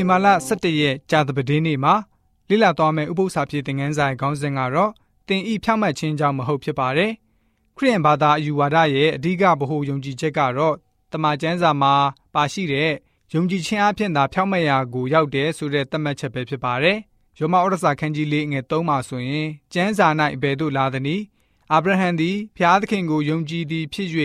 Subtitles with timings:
[0.00, 1.94] ဝင်ဘာလ17ရက်ကြာသပတေးနေ့မှာ
[2.48, 4.92] လိလာသွားမယ့်ဥပုသ္စာဖြစ်တဲ့ငန်းဆိုင်ခေါင်းစဉ်ကတော့
[5.28, 7.12] တင်ဤဖြောင့်မတ်ခြင်းကြောင့်မဟုတ်ဖြစ်ပါတယ်။
[7.76, 10.74] ခရစ်ယာန်ဘာသာအယူဝါဒရဲ့အဓိကဗဟုယုံကြည်ချက်ကတော့
[11.12, 11.94] တမန်ကျမ်းစာမှာ
[12.34, 12.90] ပါရှိတဲ့
[13.34, 16.98] ယုံကြည်ခြင်းအဖြစ်သာဖြောင့်မတ်ရာကိုရောက်တယ်ဆိုတဲ့သတ်မှတ်ချက်ပဲဖြစ်ပါတယ်။
[17.38, 20.08] ယောမဩရစာခန်းကြီးလေးငယ်3မှာဆိုရင်ကျမ်းစာ၌
[20.42, 21.24] ဘယ်သို့လာသနည်း
[21.72, 24.08] အာဗြဟံသည်ဖျားသခင်ကိုယုံကြည်သည်ဖြစ်၍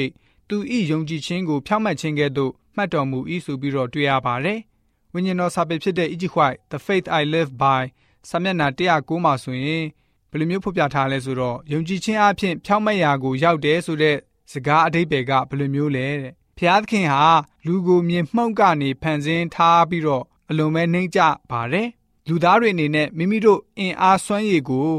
[0.50, 0.58] သူ၏
[0.92, 4.60] ယုံကြည်ခြင်းကိုဖြောင့်မတ်ခြင်းကဲ့သို့မှတ်တော်မူ၏ဆိုပြီးတော့တွေ့ရပါတယ်။
[5.16, 7.84] ဝိညာဉ်တော်စာပေဖြစ်တဲ့ Egypt White The Faith I Live By
[8.30, 9.84] စာမျက်နှာ109မှာဆိုရင်
[10.30, 14.18] ဘယ်လိုမျိုးဖော်ပြထားလဲဆိုတော့ယုံကြည်ခြင်းအဖြစ်ဖြောင့်မတ်ရာကိုရောက်တယ်ဆိုတဲ့
[14.52, 17.26] စကားအဓိပ္ပာယ်ကဘယ်လိုမျိုးလဲတဲ့။ဖျားသခင်ဟာ
[17.66, 21.22] လူကိုမြင်မှုန့်ကနေဖန်ဆင်းထားပြီးတော့အလွန်ပဲနှိမ့်ကြ
[21.52, 21.88] ပါတယ်။
[22.28, 24.90] လူသားတွေအနေနဲ့မိမိတို့အင်အားစွမ်းရည်ကို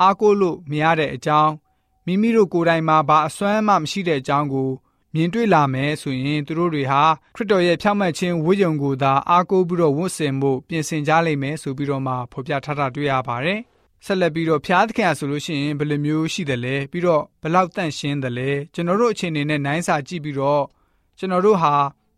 [0.00, 1.52] အားကိုးလို့မရတဲ့အကြောင်း
[2.06, 4.70] မိမိတို့ကိုယ်တိုင်မှာဘာအစွမ်းမှမရှိတဲ့အကြောင်းကို
[5.16, 7.02] မြင်တွေ့လာမယ်ဆိုရင်သူတို့တွေဟာ
[7.34, 13.60] ခရစ်တော်ရဲ့ဖြောင့်မတ်ခြင်းဝိယုံကိုသာအားကိုးပြီးတော့ဝတ်ဆင်ဖို့ပြင်ဆင်ကြလိမ့်မယ်ဆိုပြီးတော့မှဖော်ပြထားတာတွေ့ရပါတယ်။
[14.04, 20.62] ဆက်လက်ပြီးတော့ဖျားသခင်ဆိုလို့ရှိရင်ဘယ်လိုမျိုးရှိတယ်လဲပြီးတော့ဘလောက်တန့်ရှင်းတယ်လဲကျွန်တော်တို့အခြေအနေနဲ့နိုင်စာကြည့်ပြီးတော့
[21.18, 21.74] ကျွန်တော်တို့ဟာ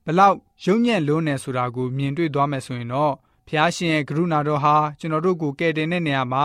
[0.07, 3.15] ဘလောက်ရုံညံ့လုံးနေဆိုတာကိုမြင်တွေ့သွားမယ်ဆိုရင်တော့
[3.49, 6.45] ဖျားရှင်ရဲ့ကရုဏာတော်ဟာကျွန်တော်တို့ကိုကယ်တင်တဲ့နေရာမှာ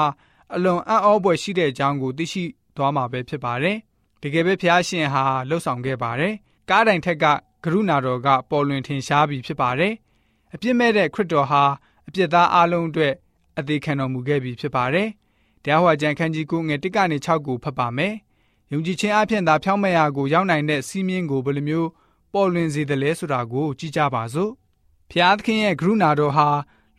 [0.53, 2.43] အလွန်အံ့ဩဖွယ်ရှိတဲ့အကြောင်းကိုသိရှိ
[2.75, 3.77] သွားမှာပဲဖြစ်ပါတယ်။
[4.21, 6.33] တကယ်ပဲဖျားရှင်ဟာလှုပ်ဆောင်ခဲ့ပါတယ်။
[6.69, 7.25] ကားတိုင်ထက်က
[7.63, 9.93] ကရုဏာတော်ကပေါ်လွင်ထင်ရှားပြီးဖြစ်ပါတယ်။
[10.53, 11.63] အပြစ်မဲ့တဲ့ခရစ်တော်ဟာ
[12.07, 13.13] အပြစ်သားအလုံးအတွက်
[13.59, 15.07] အသေးခံတော်မူခဲ့ပြီးဖြစ်ပါတယ်။
[15.63, 18.13] တရားဟောကြံခန်းကြီးကိုငယ်1ကနေ6ကိုဖတ်ပါမယ်။
[18.71, 21.89] ယုံကြည်ခြင်းအပြင်သာဖြောင်းမဲ့ရာကိုရောက်နိုင်တဲ့စီးမြင်ကိုဘယ်လိုမျိုး
[22.33, 24.51] ပေါ်လွင်စေတယ်လဲဆိုတာကိုကြည့်ကြပါစို့။
[25.11, 26.47] ဖျားသခင်ရဲ့ကရုဏာတော်ဟာ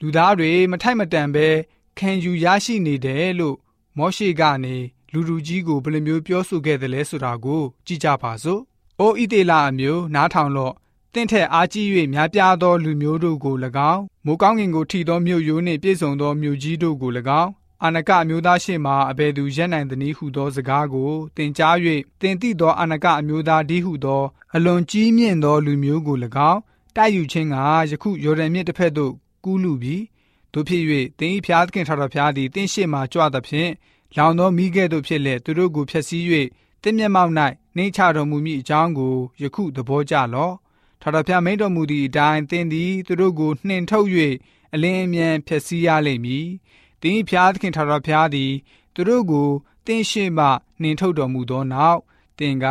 [0.00, 1.46] လူသားတွေမထိုက်မတန်ပဲ
[1.98, 3.56] ခံယူရရှိနေတယ်လို့
[3.98, 4.76] မောရှိကနေ
[5.12, 8.60] လူလူကြီးကိုဘယ်လိုမျိုးပြောဆိုခဲ့တယ်လဲဆိုတာကို ကြည့်ကြပါစို့။
[9.00, 10.74] အိုဣတေလအမျိုးနားထောင်လော့
[11.14, 13.54] တင့်ထက်အားကြီး၍များပြားသောလူမျိုးတို့ကို၎
[13.92, 17.10] င်းမိုးကောင်းကင်ကိုထီသောမြို့ရိုးနှင့်ပြည့်စုံသောမြို့ကြီးတို့ကို၎
[17.40, 17.50] င်း
[17.82, 21.76] အာနကအမျိုးသားရှိမှအဘယ်သူရက်နိုင်သနည်းဟုသောစကားကိုတင်ကြား၍
[22.20, 24.22] တင်သိသောအာနကအမျိုးသားဒီဟုသော
[24.54, 26.16] အလွန်ကြီးမြင့်သောလူမျိုးကို၎
[26.50, 26.60] င်း
[26.96, 27.56] တိုက်ယူခြင်းက
[27.90, 29.12] ယခုယော်ဒန်မြစ်တစ်ဖက်သို့
[29.44, 30.02] ကူးလူပြီး
[30.52, 30.82] တို့ဖြစ်၍
[31.18, 33.70] တင်းဤဖျားသခင်ထာတော်ဖျားသည်တင်းရှိမှကြွသဖြင့်
[34.16, 36.24] လောင်သောမိကဲ့သို့ဖြစ်လက်သူတို့ကိုဖျက်ဆီး၍
[36.82, 37.32] တင်းမျက်မှောက်၌
[37.76, 40.54] နှိမ့်ချတော်မူမည်အကြောင်းကိုယခုသဘောကျလော့
[41.02, 44.08] ထာတော်ဖျားမိန်တော်မူသည့်အတိုင်းတင်းသည်သူတို့ကိုနှင်ထုတ်၍
[44.74, 46.46] အလင်းအမြန်ဖျက်ဆီးရလိမ့်မည်
[47.00, 48.52] တင်းဤဖျားသခင်ထာတော်ဖျားသည်
[48.94, 49.50] သူတို့ကို
[49.86, 50.46] တင်းရှိမှ
[50.82, 52.00] နှင်ထုတ်တော်မူသောနောက်
[52.38, 52.66] တင်က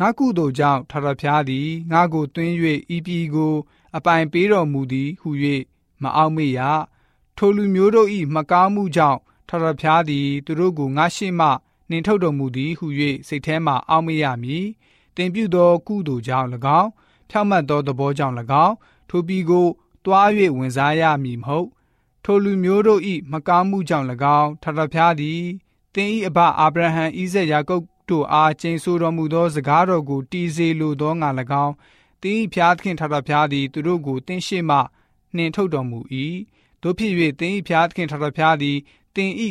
[0.00, 2.54] ငါကုသိုလ်ကြောင့်ထာတော်ဖျားသည်ငါကိုတွင်း၍
[2.94, 3.54] ဤပြည်ကို
[3.96, 5.30] အပိုင်ပေးတော်မူသည်ဟု၍
[6.02, 6.60] မအောင်မေ့ရ
[7.36, 11.48] ထိုလူမျိုးတို့၏မကောင်းမှုကြောင့် ထာတော်ဖျားသည် သူတို့ကိုငါရှိမှ
[11.90, 12.86] နှင်ထုတ်တော်မူသည်ဟု၍
[13.28, 14.66] စိတ်ထဲမှအောက်မေ့ရမည်
[15.16, 16.48] တင်ပြုသောကုသိုလ်ကြောင့်၎
[16.80, 16.90] င်း
[17.30, 18.74] ဖြောင့်မတ်သောသဘောကြောင့်၎င်း
[19.08, 19.66] ထိုပြည်ကို
[20.04, 21.68] တွား၍ဝင်စားရမည်မဟုတ်
[22.24, 23.00] ထိုလူမျိုးတို့၏
[23.32, 24.06] မကောင်းမှုကြောင့်၎
[24.38, 25.40] င်းထာတော်ဖျားသည်
[25.94, 31.28] တင်၏အဘအာဗြဟံဣဇက်ယာကုပ်တို့အားကျိန်ဆိုတော်မူသောစကားတော်ကိုတည်စေလိုသောငါ၎
[31.64, 31.74] င်း
[32.22, 34.78] တင်း၏ဖျားသခင်ထာတော်ဖျားသည်သူတို့ကိုတင်းရှိမှ
[35.36, 35.98] နှင်ထုတ်တော်မူ၏
[36.82, 38.76] တို့ဖြစ်၍တင်း၏ဖျားသခင်ထာတော်ဖျားသည်
[39.16, 39.48] တင်ဤ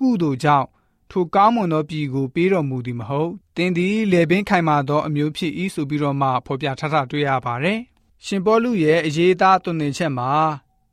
[0.00, 0.66] ကုသိုလ်ကြောင့်
[1.10, 7.80] ထိုကောင်းမွန်သောပြည်ကိုပေးတော်မူသည်မဟုတ်တင်သည်လေပင်ခိုင်မာသောအမျိုးဖြစ်၏ဆိုပြီးတော့မှဖော်ပြထားတာတွေ့ရပါတယ်
[8.24, 10.30] ရှင်ပေါလုရဲ့အရေးသားသွန်သင်ချက်မှာ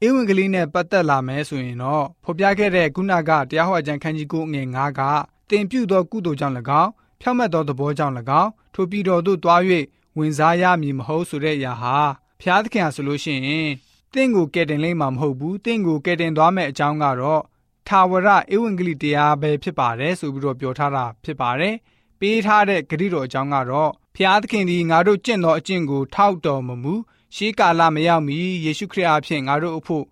[0.06, 5.02] ဧဝံဂေလိနဲ့ပတ်သက်လာမယ်ဆိုရင်တော့ဖော်ပြခဲ့တဲ့ခုနကတရားဟောကြံခန်းကြီးကိုငွေ9က
[5.50, 6.92] တင်ပြုသောကုသိုလ်ကြောင့်၎င်း
[7.22, 9.62] ဖြောင့်မတ်သောသဘောကြောင့်၎င်းထိုပြည်တော်သို့တွား၍
[10.18, 11.98] ဝင်စားရမည်မဟုတ်ဆိုတဲ့အရာဟာ
[12.42, 13.70] ဖျားသခင်ဟာဆိုလို့ရှိရင်
[14.14, 17.42] တင့်ကိုကယ်တင်လိမ့်မှာမဟုတ်ဘူးတင့်ကိုကယ်တင်သွားမယ့်အကြောင်းကတော့
[17.88, 21.76] ထာဝရဧဝံဂေလိတရားပဲဖြစ်ပါတယ်ဆိုပြီးတော့ပြောထားတာဖြစ်ပါတယ်
[22.20, 26.94] ပေးထားတဲ့ဂရိတော်အကြောင်းကတော့ဖျားသခင်သည်ငါတို့ကျင့်သောအကျင့်ကိုထောက်တော်မမူ
[27.36, 30.06] ရှေးကာလမရောက်မီယေရှုခရစ်အဖင်ငါတို့အဖို့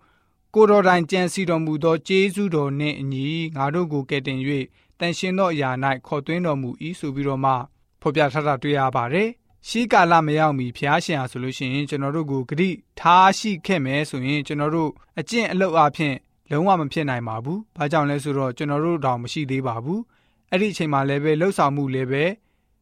[0.54, 3.26] ကိုတော်တိုင်ကြံစီတော်မူသောကျေးဇူးတော်နှင့်အညီ
[3.56, 4.38] ငါတို့ကိုကယ်တင်၍
[4.98, 5.70] တန်ရှင်သောအရာ၌
[6.06, 7.52] ခေါ်သွင်းတော်မူ၏ဆိုပြီးတော့မှ
[8.00, 9.28] ဖော်ပြထားတာတွေ့ရပါတယ်
[9.68, 12.70] ရှေးကာလမရောက်မီဖျားရှင်ဟာဆိုလို့ရှိရင်ကျွန်တော်တို့ကိုဂရိ
[13.00, 16.14] ထားရှိခဲ့မယ်ဆိုရင်ကျွန်တော်တို့အကျင့်အလုပ်အဖြစ်
[16.50, 20.00] လုံးဝမဖြစ်နိုင်ပါဘူး။ဘာကြောင့်လဲဆိုတော့ကျွန်တော်တို့တောင်မရှိသေးပါဘူး။
[20.50, 22.24] အဲ့ဒီအချိန်မှာလည်းပဲလှုပ်ဆောင်မှုလည်းပဲ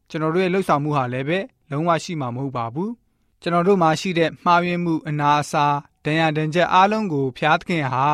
[0.09, 1.39] ကျွန်တော်တို့ရဲ့လှုပ်ဆောင်မှုဟာလည်းပဲ
[1.71, 2.89] လုံးဝရှိမှာမဟုတ်ပါဘူး။
[3.41, 5.65] ကျွန်တော်တို့မှာရှိတဲ့မှားယွင်းမှုအနာအဆာ
[6.05, 8.07] ဒဏ်ရာဒဏ်ချက်အားလုံးကိုဖျားသခင်ဟာ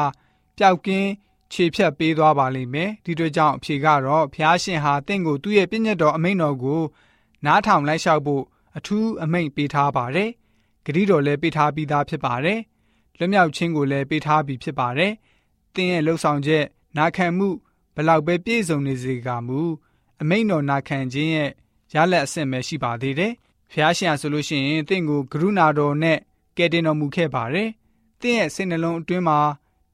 [0.57, 1.09] ပျောက်ကင်း
[1.53, 6.81] ခြေဖြတ်ပေးသွားပါလိမ့်မယ်။ဒီတို့ကြောင့်အဖြေကတော့ဖျားရှင်ဟာတင့်ကိုသူ့ရဲ့ပြည့်ညတ်တော်အမိန့်တော်ကို
[7.45, 8.43] နားထောင်လိုက်လျှောက်ဖို့
[8.77, 10.29] အထူးအမိန့်ပေးထားပါတယ်။
[10.85, 12.59] ဂတိတော်လည်းပေးထားပြီးသားဖြစ်ပါတယ်။
[13.17, 15.13] လွတ်မြောက်ခြင်းကိုလည်းပေးထားပြီးဖြစ်ပါတယ်။
[15.75, 16.65] တင်းရဲ့လှုပ်ဆောင်ချက်
[16.97, 17.49] နာခံမှု
[17.95, 19.59] ဘလောက်ပဲပြည့်စုံနေစေကမူ
[20.21, 21.49] အမိန်တော်နာခံခြင်းရဲ့
[21.93, 23.33] ရလက်အဆင့်ပဲရှိပါသေးတယ်။
[23.71, 26.17] ဖျားရှင်ဆိုလို့ရှိရင်တင့်ကိုကရုဏာတော်နဲ့
[26.57, 27.69] ကယ်တင်တော်မူခဲ့ပါတယ်
[28.21, 29.39] သင်ရဲ့စိတ်နှလုံးအတွင်းမှာ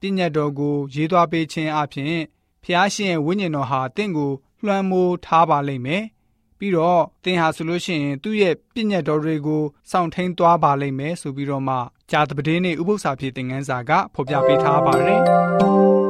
[0.00, 2.14] ပြည့်ညတ်တော်ကိုရေးသွားပေးခြင်းအပြင်
[2.64, 4.32] ဖျားရှင်ရဲ့ဝိညာဉ်တော်ဟာတင့်ကို
[4.64, 6.04] လွှမ်းမိုးထားပါလိမ့်မယ်။
[6.58, 11.76] ပြီးတော့သင်ဟာဆိုလို့ရှိရင်သူ့ရဲ့ပြည့်ညတ်တော်တွေကိုစောင့်ထိန်သွားပါလိမ့်မယ်ဆိုပြီးတော့မှ
[12.10, 15.22] ဂျာတပဒင်းနေဥပု္ပ္ပစာဖြစ်တဲ့ငန်းစာကဖော်ပြပေးထားပါတယ်။